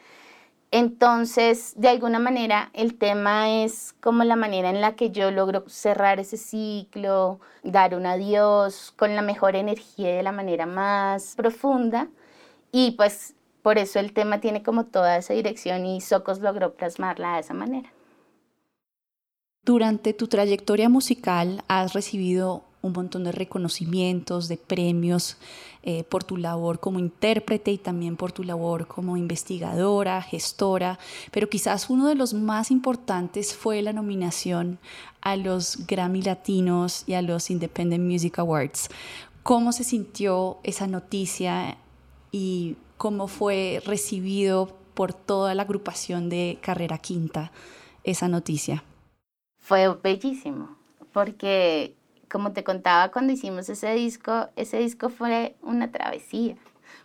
[0.70, 5.68] Entonces, de alguna manera, el tema es como la manera en la que yo logro
[5.68, 11.34] cerrar ese ciclo, dar un adiós con la mejor energía y de la manera más
[11.36, 12.08] profunda.
[12.72, 17.36] Y pues por eso el tema tiene como toda esa dirección y Socos logró plasmarla
[17.36, 17.92] de esa manera.
[19.64, 25.38] Durante tu trayectoria musical has recibido un montón de reconocimientos, de premios
[25.84, 30.98] eh, por tu labor como intérprete y también por tu labor como investigadora, gestora,
[31.32, 34.80] pero quizás uno de los más importantes fue la nominación
[35.22, 38.90] a los Grammy Latinos y a los Independent Music Awards.
[39.44, 41.78] ¿Cómo se sintió esa noticia
[42.32, 47.52] y cómo fue recibido por toda la agrupación de Carrera Quinta
[48.04, 48.84] esa noticia.
[49.60, 50.78] Fue bellísimo,
[51.14, 51.96] porque
[52.30, 56.56] como te contaba cuando hicimos ese disco, ese disco fue una travesía,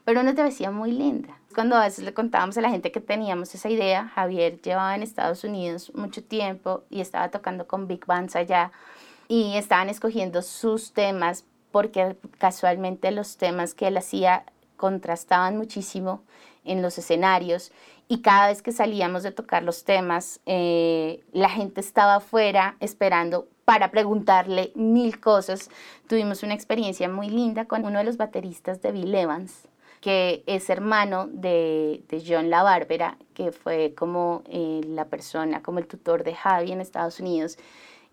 [0.04, 1.38] pero una travesía muy linda.
[1.54, 5.02] Cuando a veces le contábamos a la gente que teníamos esa idea, Javier llevaba en
[5.02, 8.72] Estados Unidos mucho tiempo y estaba tocando con Big Bands allá
[9.28, 14.44] y estaban escogiendo sus temas porque casualmente los temas que él hacía
[14.76, 16.22] contrastaban muchísimo
[16.64, 17.72] en los escenarios
[18.08, 23.48] y cada vez que salíamos de tocar los temas, eh, la gente estaba afuera esperando
[23.64, 25.70] para preguntarle mil cosas.
[26.06, 29.68] Tuvimos una experiencia muy linda con uno de los bateristas de Bill Evans,
[30.02, 35.78] que es hermano de, de John La Bárbara, que fue como eh, la persona, como
[35.78, 37.56] el tutor de Javi en Estados Unidos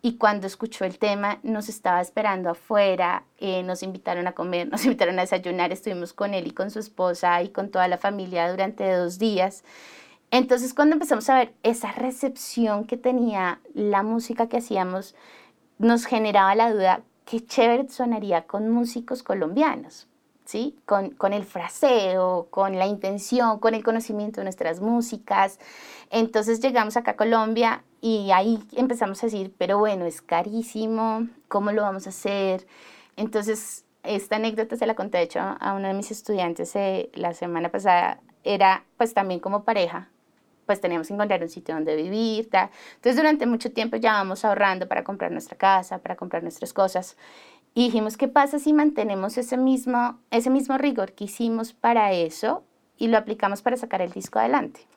[0.03, 4.83] y cuando escuchó el tema nos estaba esperando afuera, eh, nos invitaron a comer, nos
[4.85, 8.49] invitaron a desayunar, estuvimos con él y con su esposa y con toda la familia
[8.49, 9.63] durante dos días.
[10.31, 15.13] Entonces cuando empezamos a ver esa recepción que tenía la música que hacíamos,
[15.77, 20.07] nos generaba la duda, qué chévere sonaría con músicos colombianos,
[20.45, 20.77] ¿sí?
[20.85, 25.59] Con, con el fraseo, con la intención, con el conocimiento de nuestras músicas.
[26.09, 31.71] Entonces llegamos acá a Colombia y ahí empezamos a decir, pero bueno, es carísimo, ¿cómo
[31.71, 32.65] lo vamos a hacer?
[33.15, 37.33] Entonces, esta anécdota se la conté, de hecho, a uno de mis estudiantes eh, la
[37.33, 40.09] semana pasada, era pues también como pareja,
[40.65, 44.87] pues teníamos que encontrar un sitio donde vivir, Entonces, durante mucho tiempo ya vamos ahorrando
[44.87, 47.17] para comprar nuestra casa, para comprar nuestras cosas.
[47.73, 52.63] Y dijimos, ¿qué pasa si mantenemos ese mismo, ese mismo rigor que hicimos para eso
[52.97, 54.87] y lo aplicamos para sacar el disco adelante?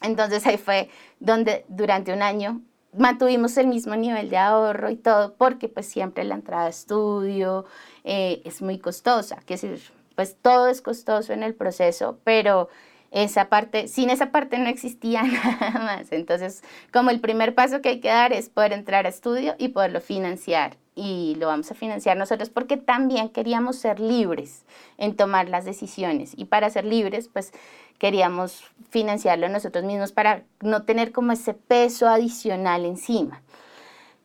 [0.00, 0.88] Entonces ahí fue
[1.20, 2.60] donde durante un año
[2.96, 7.64] mantuvimos el mismo nivel de ahorro y todo, porque pues siempre la entrada a estudio
[8.04, 9.80] eh, es muy costosa, que decir,
[10.14, 12.68] pues todo es costoso en el proceso, pero
[13.10, 15.22] esa parte, sin esa parte no existía
[15.60, 16.12] nada más.
[16.12, 19.68] Entonces, como el primer paso que hay que dar es poder entrar a estudio y
[19.68, 20.76] poderlo financiar.
[20.94, 24.64] Y lo vamos a financiar nosotros porque también queríamos ser libres
[24.96, 26.32] en tomar las decisiones.
[26.36, 27.52] Y para ser libres, pues
[27.98, 33.42] queríamos financiarlo nosotros mismos para no tener como ese peso adicional encima.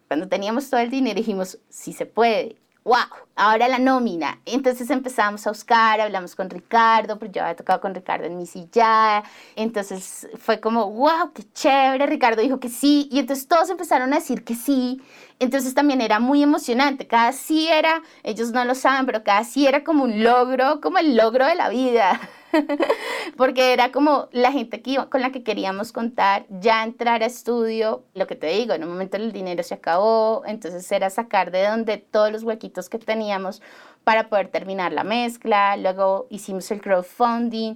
[0.08, 2.98] Cuando teníamos todo el dinero dijimos, sí se puede, wow,
[3.36, 4.40] ahora la nómina.
[4.46, 8.46] Entonces empezamos a buscar, hablamos con Ricardo, pero yo había tocado con Ricardo en mi
[8.46, 9.24] silla.
[9.56, 12.06] Entonces fue como, wow, qué chévere.
[12.06, 13.08] Ricardo dijo que sí.
[13.12, 15.02] Y entonces todos empezaron a decir que sí.
[15.40, 17.08] Entonces también era muy emocionante.
[17.08, 20.98] Cada sí era, ellos no lo saben, pero cada sí era como un logro, como
[21.00, 22.20] el logro de la vida.
[23.38, 28.04] porque era como la gente que con la que queríamos contar, ya entrar a estudio,
[28.14, 31.66] lo que te digo, en un momento el dinero se acabó, entonces era sacar de
[31.66, 33.62] donde todos los huequitos que teníamos
[34.04, 37.76] para poder terminar la mezcla, luego hicimos el crowdfunding,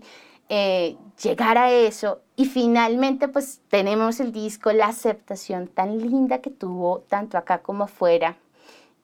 [0.50, 6.50] eh, llegar a eso y finalmente pues tenemos el disco, la aceptación tan linda que
[6.50, 8.38] tuvo tanto acá como afuera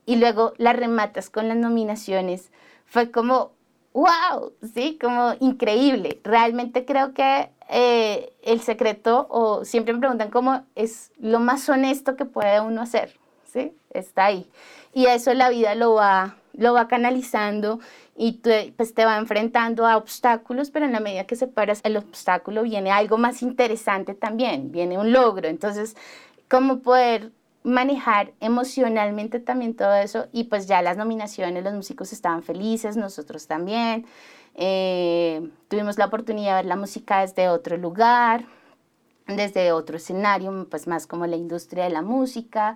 [0.06, 2.52] y luego la rematas con las nominaciones,
[2.86, 3.52] fue como
[3.94, 6.20] wow, sí, como increíble.
[6.24, 12.16] Realmente creo que eh, el secreto, o siempre me preguntan cómo es lo más honesto
[12.16, 13.74] que puede uno hacer, ¿sí?
[13.92, 14.50] Está ahí.
[14.94, 17.80] Y eso la vida lo va, lo va canalizando
[18.16, 18.42] y
[18.76, 22.92] pues te va enfrentando a obstáculos, pero en la medida que separas el obstáculo viene
[22.92, 25.48] algo más interesante también, viene un logro.
[25.48, 25.96] Entonces,
[26.48, 27.32] ¿cómo poder
[27.64, 33.48] manejar emocionalmente también todo eso y pues ya las nominaciones, los músicos estaban felices, nosotros
[33.48, 34.06] también.
[34.56, 38.46] Eh, tuvimos la oportunidad de ver la música desde otro lugar,
[39.28, 42.76] desde otro escenario, pues más como la industria de la música.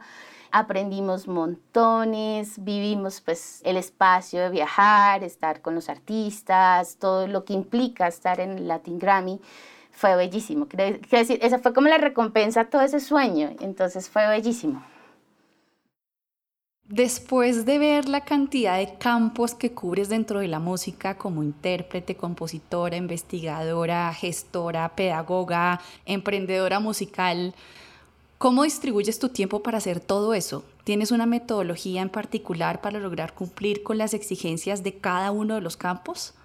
[0.50, 7.54] Aprendimos montones, vivimos pues el espacio de viajar, estar con los artistas, todo lo que
[7.54, 9.41] implica estar en el Latin Grammy
[9.98, 10.68] fue bellísimo.
[10.68, 14.84] Quiero decir, esa fue como la recompensa a todo ese sueño, entonces fue bellísimo.
[16.84, 22.16] Después de ver la cantidad de campos que cubres dentro de la música como intérprete,
[22.16, 27.56] compositora, investigadora, gestora, pedagoga, emprendedora musical,
[28.38, 30.64] ¿cómo distribuyes tu tiempo para hacer todo eso?
[30.84, 35.62] ¿Tienes una metodología en particular para lograr cumplir con las exigencias de cada uno de
[35.62, 36.36] los campos?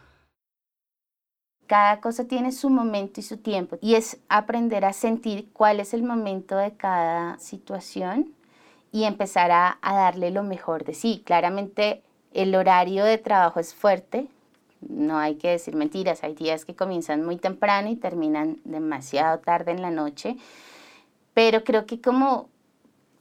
[1.66, 5.94] Cada cosa tiene su momento y su tiempo y es aprender a sentir cuál es
[5.94, 8.34] el momento de cada situación
[8.90, 11.22] y empezar a, darle lo mejor de sí.
[11.24, 12.02] Claramente
[12.34, 14.26] el horario de trabajo es fuerte,
[14.80, 19.72] no hay que decir mentiras, hay días que comienzan muy temprano y terminan demasiado tarde
[19.72, 20.36] en la noche,
[21.34, 22.48] pero creo que como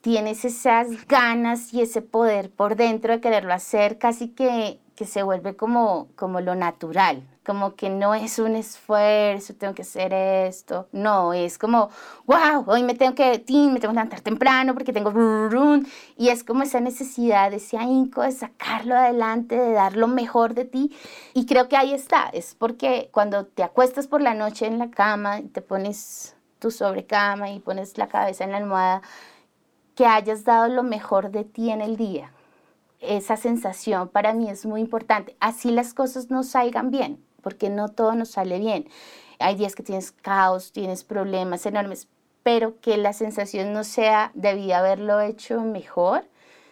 [0.02, 5.56] tienes esas ganas y ese poder por dentro de quererlo hacer, casi que, se vuelve
[5.56, 11.58] como lo natural, como que no es un esfuerzo, tengo que hacer esto, no, es
[11.58, 11.90] como,
[12.26, 15.12] wow, hoy me tengo que, me tengo que levantar temprano porque tengo,
[16.18, 20.66] y es como esa necesidad, ese ahínco de sacarlo adelante, de dar lo mejor de
[20.66, 20.96] ti,
[21.34, 24.92] y creo que ahí está, es porque cuando te acuestas por la noche en la
[24.92, 29.02] cama y te pones tu sobrecama y pones la cabeza en la almohada,
[29.96, 32.32] que hayas dado lo mejor de ti en el día,
[33.02, 35.36] esa sensación para mí es muy importante.
[35.40, 38.88] Así las cosas no salgan bien, porque no todo nos sale bien.
[39.40, 42.08] Hay días que tienes caos, tienes problemas enormes,
[42.44, 46.26] pero que la sensación no sea debí haberlo hecho mejor,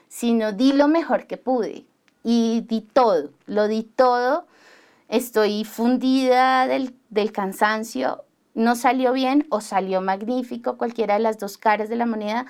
[0.08, 1.86] sino di lo mejor que pude
[2.24, 4.46] y di todo, lo di todo,
[5.08, 11.58] estoy fundida del, del cansancio, no salió bien o salió magnífico, cualquiera de las dos
[11.58, 12.46] caras de la moneda,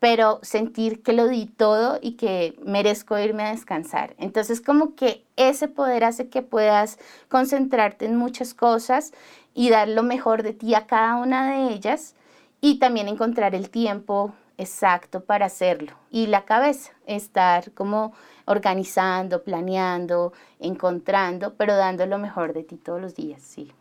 [0.00, 4.14] pero sentir que lo di todo y que merezco irme a descansar.
[4.18, 9.12] Entonces como que ese poder hace que puedas concentrarte en muchas cosas
[9.54, 12.14] y dar lo mejor de ti a cada una de ellas
[12.60, 15.92] y también encontrar el tiempo exacto para hacerlo.
[16.10, 18.12] Y la cabeza, estar como
[18.44, 23.72] organizando, planeando, encontrando, pero dando lo mejor de ti todos los días, sí.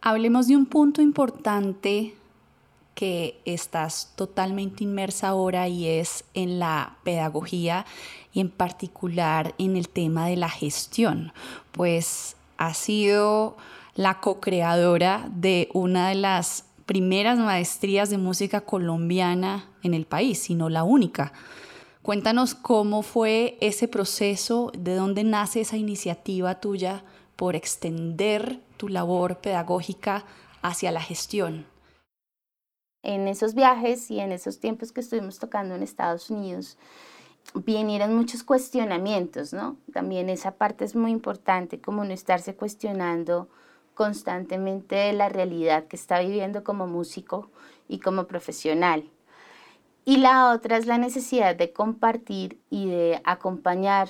[0.00, 2.14] Hablemos de un punto importante
[2.96, 7.84] que estás totalmente inmersa ahora y es en la pedagogía
[8.32, 11.34] y en particular en el tema de la gestión,
[11.72, 13.58] pues ha sido
[13.96, 20.70] la co-creadora de una de las primeras maestrías de música colombiana en el país, sino
[20.70, 21.34] la única.
[22.00, 27.04] Cuéntanos cómo fue ese proceso, de dónde nace esa iniciativa tuya
[27.36, 30.24] por extender tu labor pedagógica
[30.62, 31.66] hacia la gestión.
[33.08, 36.76] En esos viajes y en esos tiempos que estuvimos tocando en Estados Unidos,
[37.54, 39.76] vinieron muchos cuestionamientos, ¿no?
[39.92, 43.48] También esa parte es muy importante, como no estarse cuestionando
[43.94, 47.48] constantemente la realidad que está viviendo como músico
[47.86, 49.08] y como profesional.
[50.04, 54.08] Y la otra es la necesidad de compartir y de acompañar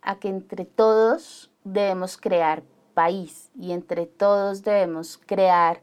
[0.00, 2.62] a que entre todos debemos crear
[2.94, 5.82] país y entre todos debemos crear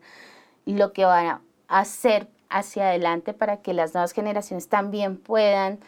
[0.65, 1.41] lo que van a
[1.79, 5.79] hacer hacia adelante para que las nuevas generaciones también puedan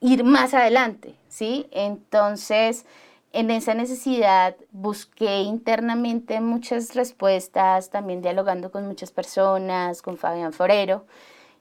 [0.00, 1.66] ir más adelante, ¿sí?
[1.70, 2.84] Entonces,
[3.32, 11.06] en esa necesidad busqué internamente muchas respuestas, también dialogando con muchas personas, con Fabián Forero.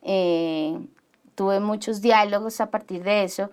[0.02, 0.78] Eh,
[1.36, 3.50] tuve muchos diálogos a partir de eso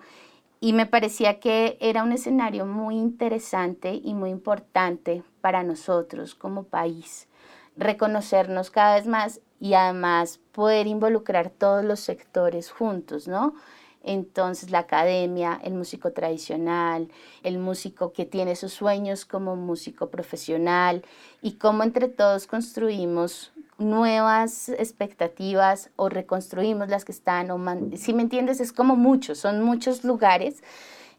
[0.59, 6.63] y me parecía que era un escenario muy interesante y muy importante para nosotros como
[6.63, 7.27] país,
[7.77, 13.53] reconocernos cada vez más y además poder involucrar todos los sectores juntos, ¿no?
[14.03, 17.09] Entonces la academia, el músico tradicional,
[17.43, 21.03] el músico que tiene sus sueños como músico profesional
[21.41, 27.59] y cómo entre todos construimos nuevas expectativas o reconstruimos las que están, o
[27.95, 30.63] si me entiendes, es como muchos, son muchos lugares.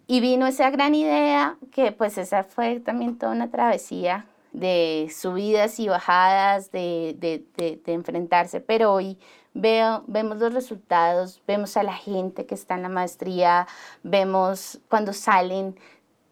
[0.09, 5.79] Y vino esa gran idea que pues esa fue también toda una travesía de subidas
[5.81, 9.19] y bajadas, de, de, de, enfrentarse, pero hoy
[9.55, 13.67] Veo, vemos los resultados, vemos a la gente que está en la maestría,
[14.03, 15.77] vemos cuando salen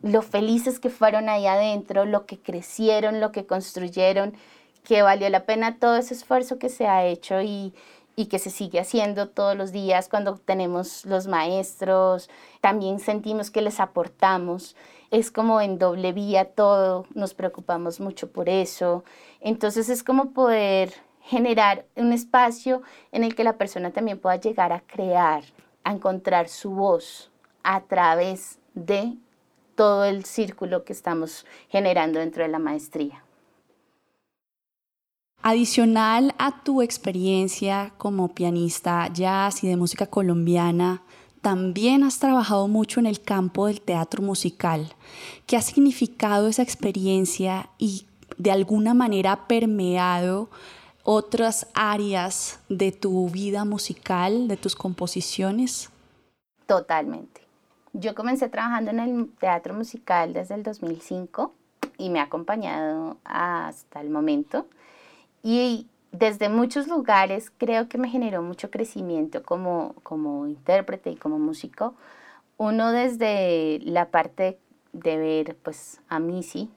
[0.03, 4.33] lo felices que fueron ahí adentro, lo que crecieron, lo que construyeron,
[4.85, 7.75] que valió la pena todo ese esfuerzo que se ha hecho y,
[8.17, 12.31] y que se sigue haciendo todos los días cuando tenemos los maestros,
[12.63, 14.77] también sentimos que les aportamos,
[15.11, 19.05] es como en doble vía todo, nos preocupamos mucho por eso,
[19.41, 20.93] entonces es como poder
[21.23, 22.83] generar un espacio
[23.13, 25.43] en el que la persona también pueda llegar a crear,
[25.85, 27.31] a encontrar su voz
[27.63, 29.17] a través de
[29.75, 33.25] todo el círculo que estamos generando dentro de la maestría.
[35.43, 41.03] Adicional a tu experiencia como pianista jazz y de música colombiana,
[41.41, 44.93] también has trabajado mucho en el campo del teatro musical.
[45.47, 50.49] ¿Qué ha significado esa experiencia y de alguna manera ha permeado
[51.03, 55.91] otras áreas de tu vida musical, de tus composiciones?
[56.67, 57.41] Totalmente.
[57.93, 61.53] Yo comencé trabajando en el teatro musical desde el 2005
[61.99, 64.67] y me ha acompañado hasta el momento.
[65.43, 71.39] Y desde muchos lugares creo que me generó mucho crecimiento como, como intérprete y como
[71.39, 71.95] músico.
[72.57, 74.59] Uno desde la parte
[74.93, 76.71] de ver pues, a Missy,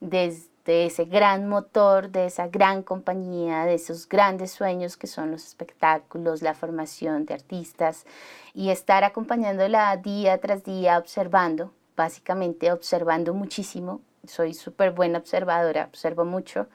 [0.00, 5.30] desde de ese gran motor, de esa gran compañía, de esos grandes sueños que son
[5.30, 8.06] los espectáculos, la formación de artistas
[8.54, 14.00] y estar acompañándola día tras día observando, básicamente observando muchísimo.
[14.24, 16.68] Soy súper buena observadora, observo mucho.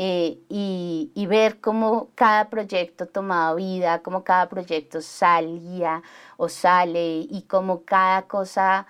[0.00, 6.02] Eh, y, ver cómo cada proyecto tomaba vida, cómo cada proyecto salía
[6.36, 8.86] o sale y cómo cada cosa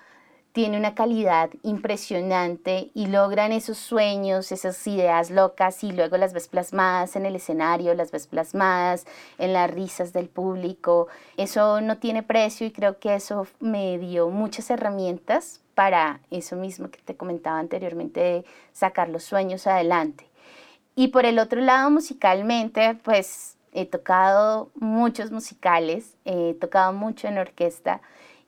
[0.52, 6.46] tiene una calidad impresionante y logran esos sueños, esas ideas locas y luego las ves
[6.46, 9.06] plasmadas en el escenario, las ves plasmadas
[9.38, 11.08] en las risas del público.
[11.38, 16.90] Eso no tiene precio y creo que eso me dio muchas herramientas para eso mismo
[16.90, 20.27] que te comentaba anteriormente, de sacar los sueños adelante.
[20.98, 27.38] Y por el otro lado, musicalmente, pues he tocado muchos musicales, he tocado mucho en
[27.38, 28.00] orquesta.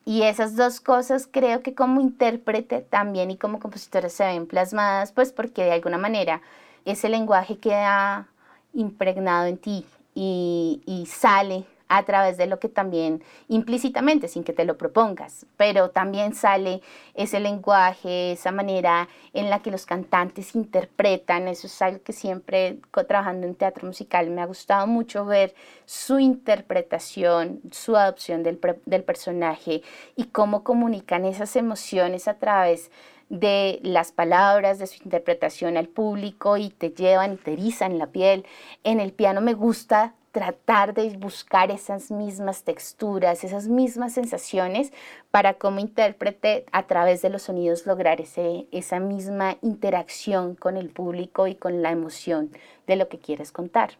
[0.04, 5.12] Y esas dos cosas creo que como intérprete también y como compositora se ven plasmadas,
[5.12, 6.42] pues porque de alguna manera
[6.84, 8.26] ese lenguaje queda
[8.74, 9.86] impregnado en ti
[10.16, 15.44] y, y sale a través de lo que también implícitamente, sin que te lo propongas,
[15.56, 16.82] pero también sale
[17.14, 22.78] ese lenguaje, esa manera en la que los cantantes interpretan, eso es algo que siempre
[23.08, 25.52] trabajando en teatro musical me ha gustado mucho ver
[25.84, 29.82] su interpretación, su adopción del, del personaje
[30.14, 32.92] y cómo comunican esas emociones a través
[33.30, 38.44] de las palabras, de su interpretación al público y te llevan te erizan la piel.
[38.84, 44.92] En el piano me gusta tratar de buscar esas mismas texturas, esas mismas sensaciones
[45.30, 50.90] para como intérprete a través de los sonidos lograr ese, esa misma interacción con el
[50.90, 52.50] público y con la emoción
[52.86, 53.98] de lo que quieres contar.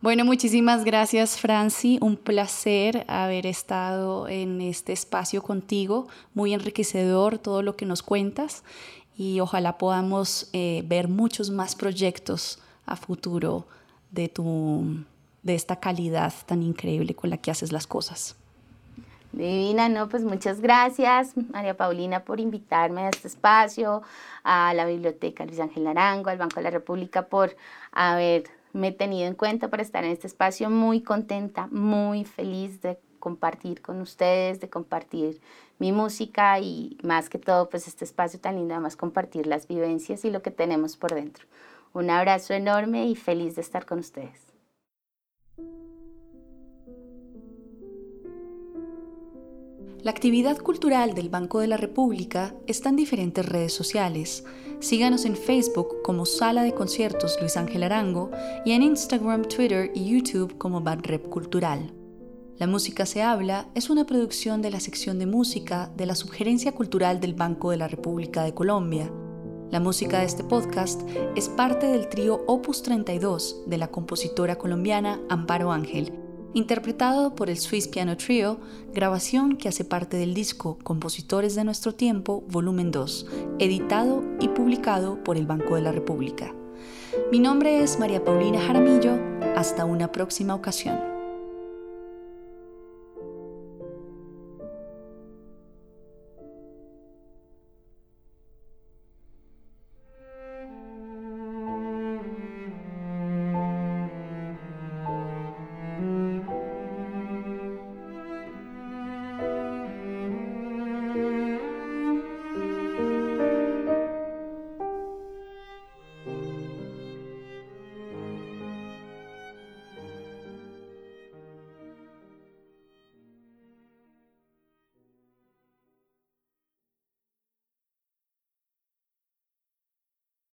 [0.00, 7.62] Bueno, muchísimas gracias Franci, un placer haber estado en este espacio contigo, muy enriquecedor todo
[7.62, 8.64] lo que nos cuentas
[9.16, 13.66] y ojalá podamos eh, ver muchos más proyectos a futuro
[14.10, 15.04] de tu
[15.44, 18.36] de esta calidad tan increíble con la que haces las cosas.
[19.32, 24.02] Divina, no, pues muchas gracias, María Paulina, por invitarme a este espacio,
[24.44, 27.56] a la Biblioteca Luis Ángel Arango, al Banco de la República, por
[27.90, 30.70] haberme tenido en cuenta para estar en este espacio.
[30.70, 35.40] Muy contenta, muy feliz de compartir con ustedes, de compartir
[35.80, 40.24] mi música y más que todo, pues este espacio tan lindo, además compartir las vivencias
[40.24, 41.46] y lo que tenemos por dentro.
[41.92, 44.53] Un abrazo enorme y feliz de estar con ustedes.
[50.04, 54.44] La actividad cultural del Banco de la República está en diferentes redes sociales.
[54.78, 58.30] Síganos en Facebook como Sala de Conciertos Luis Ángel Arango
[58.66, 61.94] y en Instagram, Twitter y YouTube como Banrep Cultural.
[62.58, 66.72] La Música se habla es una producción de la sección de música de la Subgerencia
[66.72, 69.10] Cultural del Banco de la República de Colombia.
[69.70, 71.00] La música de este podcast
[71.34, 76.23] es parte del trío Opus 32 de la compositora colombiana Amparo Ángel
[76.54, 78.58] interpretado por el Swiss Piano Trio,
[78.94, 83.26] grabación que hace parte del disco Compositores de nuestro tiempo, volumen 2,
[83.58, 86.54] editado y publicado por el Banco de la República.
[87.30, 89.18] Mi nombre es María Paulina Jaramillo,
[89.56, 91.13] hasta una próxima ocasión.